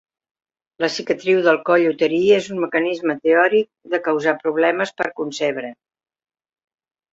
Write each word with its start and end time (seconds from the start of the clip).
La 0.83 0.87
cicatriu 0.93 1.43
del 1.47 1.59
coll 1.69 1.85
uterí 1.89 2.21
és 2.37 2.47
un 2.55 2.63
mecanisme 2.65 3.17
teòric 3.27 3.69
de 3.95 4.01
causar 4.09 4.35
problemes 4.43 4.95
per 5.03 5.11
concebre. 5.23 5.73